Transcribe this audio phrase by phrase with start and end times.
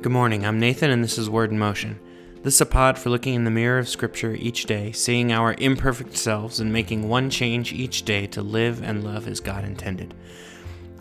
[0.00, 0.46] Good morning.
[0.46, 1.98] I'm Nathan, and this is Word in Motion.
[2.44, 5.56] This is a pod for looking in the mirror of Scripture each day, seeing our
[5.58, 10.14] imperfect selves, and making one change each day to live and love as God intended.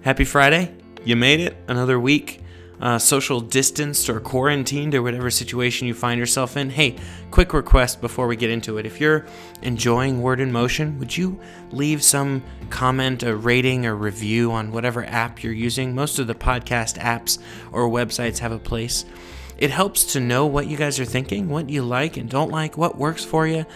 [0.00, 0.74] Happy Friday!
[1.04, 1.56] You made it.
[1.68, 2.40] Another week
[2.80, 6.96] uh, social distanced or quarantined or whatever situation you find yourself in, hey,
[7.30, 8.86] quick request before we get into it.
[8.86, 9.26] If you're
[9.62, 11.38] enjoying Word in Motion, would you
[11.70, 15.94] leave some comment, a rating, or review on whatever app you're using?
[15.94, 17.38] Most of the podcast apps
[17.72, 19.04] or websites have a place.
[19.58, 22.78] It helps to know what you guys are thinking, what you like and don't like,
[22.78, 23.66] what works for you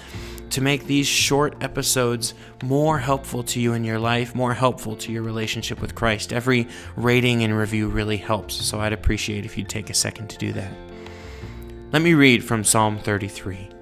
[0.51, 5.13] to make these short episodes more helpful to you in your life, more helpful to
[5.13, 6.33] your relationship with Christ.
[6.33, 10.39] Every rating and review really helps, so I'd appreciate if you'd take a second to
[10.39, 10.73] do that.
[11.93, 13.74] Let me read from Psalm 33.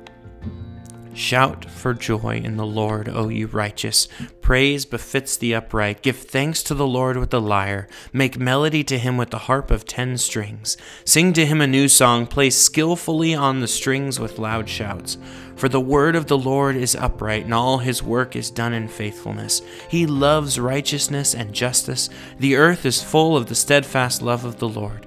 [1.15, 4.09] Shout for joy in the Lord, O you righteous.
[4.41, 6.01] Praise befits the upright.
[6.01, 7.87] Give thanks to the Lord with the lyre.
[8.15, 10.79] Make melody to him with the harp of ten strings.
[11.05, 12.27] Sing to him a new song.
[12.27, 15.19] Play skillfully on the strings with loud shouts.
[15.55, 18.89] For the word of the Lord is upright, and all his work is done in
[18.89, 19.61] faithfulness.
[19.91, 22.09] He loves righteousness and justice.
[22.39, 25.07] The earth is full of the steadfast love of the Lord.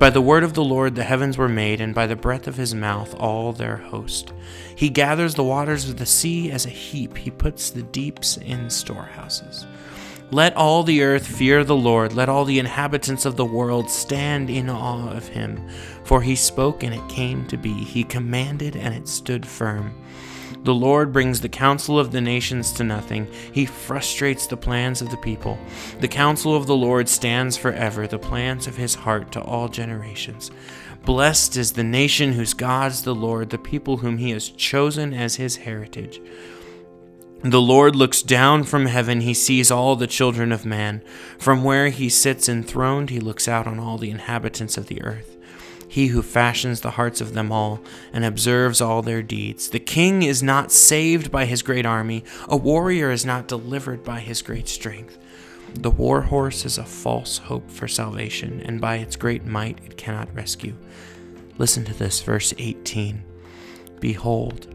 [0.00, 2.56] By the word of the Lord the heavens were made, and by the breath of
[2.56, 4.32] his mouth all their host.
[4.74, 8.70] He gathers the waters of the sea as a heap, he puts the deeps in
[8.70, 9.66] storehouses.
[10.30, 14.48] Let all the earth fear the Lord, let all the inhabitants of the world stand
[14.48, 15.68] in awe of him.
[16.04, 19.94] For he spoke, and it came to be, he commanded, and it stood firm.
[20.62, 23.26] The Lord brings the counsel of the nations to nothing.
[23.52, 25.58] He frustrates the plans of the people.
[26.00, 30.50] The counsel of the Lord stands forever, the plans of his heart to all generations.
[31.06, 35.14] Blessed is the nation whose God is the Lord, the people whom he has chosen
[35.14, 36.20] as his heritage.
[37.42, 41.02] The Lord looks down from heaven, he sees all the children of man.
[41.38, 45.38] From where he sits enthroned, he looks out on all the inhabitants of the earth
[45.90, 47.80] he who fashions the hearts of them all
[48.12, 49.68] and observes all their deeds.
[49.68, 54.20] The king is not saved by his great army, a warrior is not delivered by
[54.20, 55.18] his great strength.
[55.74, 59.96] The war horse is a false hope for salvation, and by its great might it
[59.96, 60.76] cannot rescue.
[61.58, 63.24] Listen to this, verse 18.
[63.98, 64.72] Behold,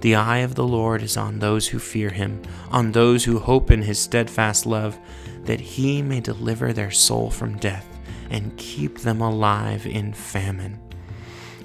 [0.00, 2.42] the eye of the Lord is on those who fear him,
[2.72, 4.98] on those who hope in his steadfast love,
[5.44, 7.95] that he may deliver their soul from death
[8.30, 10.80] and keep them alive in famine.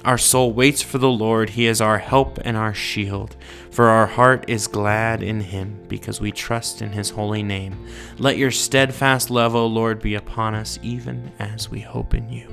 [0.04, 1.52] Our soul waits for the Lord.
[1.52, 3.36] He is our help and our shield.
[3.70, 7.88] For our heart is glad in him, because we trust in his holy name.
[8.18, 12.48] Let your steadfast love, O Lord, be upon us, even as we hope in you.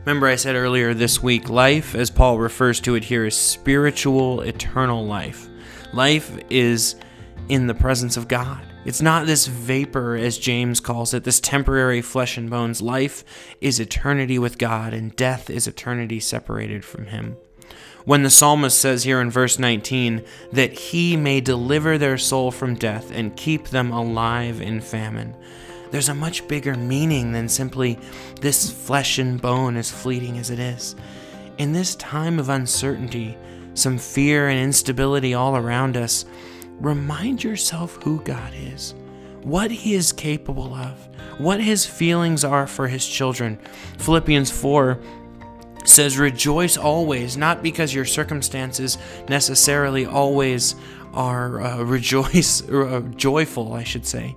[0.00, 4.42] Remember, I said earlier this week, life, as Paul refers to it here, is spiritual,
[4.42, 5.48] eternal life.
[5.94, 6.96] Life is
[7.48, 8.62] in the presence of God.
[8.86, 12.80] It's not this vapor, as James calls it, this temporary flesh and bones.
[12.80, 13.24] Life
[13.60, 17.36] is eternity with God, and death is eternity separated from Him.
[18.04, 22.76] When the psalmist says here in verse 19 that He may deliver their soul from
[22.76, 25.34] death and keep them alive in famine,
[25.90, 27.98] there's a much bigger meaning than simply
[28.40, 30.94] this flesh and bone, as fleeting as it is.
[31.58, 33.36] In this time of uncertainty,
[33.74, 36.24] some fear and instability all around us,
[36.80, 38.94] remind yourself who God is,
[39.42, 43.58] what He is capable of, what His feelings are for His children.
[43.98, 44.98] Philippians 4
[45.84, 48.98] says, Rejoice always, not because your circumstances
[49.28, 50.74] necessarily always
[51.12, 54.36] are uh, rejoice, uh, joyful, I should say.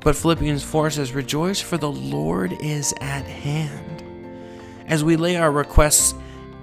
[0.00, 4.02] But Philippians 4 says, Rejoice, for the Lord is at hand.
[4.86, 6.14] As we lay our requests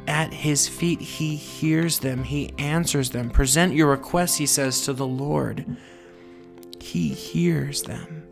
[0.08, 3.30] at his feet, he hears them, he answers them.
[3.30, 5.66] Present your requests, he says, to the Lord.
[6.80, 8.24] He hears them.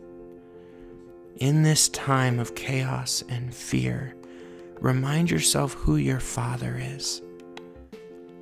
[1.36, 4.14] In this time of chaos and fear,
[4.80, 7.22] remind yourself who your Father is.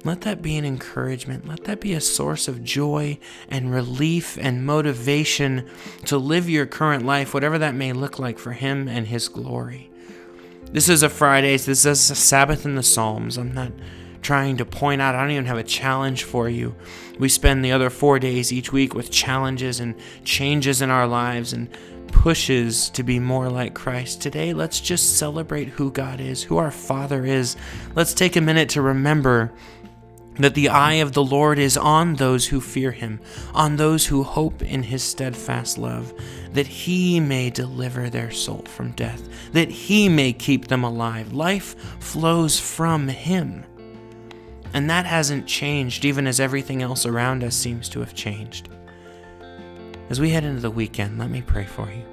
[0.05, 1.47] Let that be an encouragement.
[1.47, 3.19] Let that be a source of joy
[3.49, 5.69] and relief and motivation
[6.07, 9.91] to live your current life, whatever that may look like for Him and His glory.
[10.73, 11.59] This is a Friday.
[11.59, 13.37] So this is a Sabbath in the Psalms.
[13.37, 13.73] I'm not
[14.23, 16.77] trying to point out, I don't even have a challenge for you.
[17.19, 21.53] We spend the other four days each week with challenges and changes in our lives
[21.53, 21.69] and
[22.13, 24.23] pushes to be more like Christ.
[24.23, 27.57] Today, let's just celebrate who God is, who our Father is.
[27.97, 29.53] Let's take a minute to remember
[30.43, 33.21] that the eye of the Lord is on those who fear him,
[33.55, 36.13] on those who hope in his steadfast love,
[36.53, 41.33] that he may deliver their soul from death, that he may keep them alive.
[41.33, 43.65] Life flows from him.
[44.73, 48.69] And that hasn't changed, even as everything else around us seems to have changed.
[50.09, 52.05] As we head into the weekend, let me pray for you.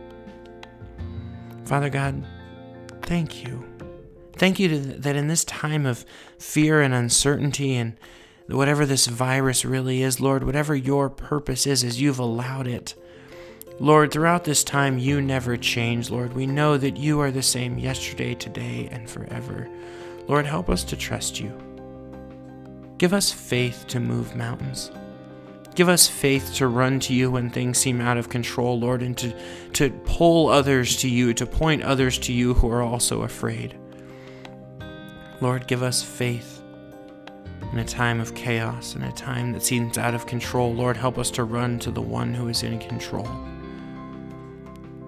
[1.65, 2.25] Father God,
[3.01, 3.76] thank you
[4.38, 6.06] Thank you to, that in this time of
[6.38, 7.98] fear and uncertainty and
[8.48, 12.95] whatever this virus really is, Lord, whatever your purpose is, as you've allowed it.
[13.80, 16.34] Lord, throughout this time, you never change, Lord.
[16.34, 19.69] We know that you are the same yesterday, today, and forever.
[20.28, 21.51] Lord, help us to trust you.
[22.98, 24.92] Give us faith to move mountains.
[25.75, 29.16] Give us faith to run to you when things seem out of control, Lord, and
[29.19, 29.36] to,
[29.74, 33.78] to pull others to you, to point others to you who are also afraid.
[35.39, 36.63] Lord, give us faith
[37.72, 40.74] in a time of chaos, in a time that seems out of control.
[40.74, 43.30] Lord, help us to run to the one who is in control.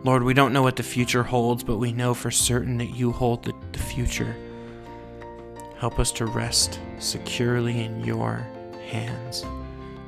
[0.03, 3.11] Lord, we don't know what the future holds, but we know for certain that you
[3.11, 4.35] hold the, the future.
[5.77, 8.47] Help us to rest securely in your
[8.87, 9.45] hands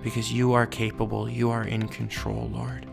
[0.04, 2.86] because you are capable, you are in control, Lord.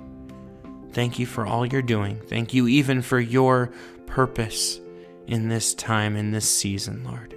[0.92, 2.20] Thank you for all you're doing.
[2.26, 3.70] Thank you even for your
[4.06, 4.80] purpose
[5.28, 7.34] in this time, in this season, Lord.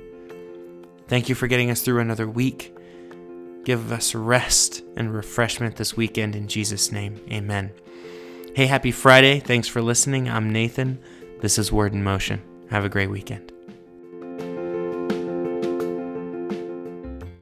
[1.08, 2.76] Thank you for getting us through another week.
[3.66, 7.20] Give us rest and refreshment this weekend in Jesus' name.
[7.30, 7.72] Amen.
[8.56, 9.40] Hey, happy Friday.
[9.40, 10.30] Thanks for listening.
[10.30, 11.00] I'm Nathan.
[11.42, 12.42] This is Word in Motion.
[12.70, 13.51] Have a great weekend.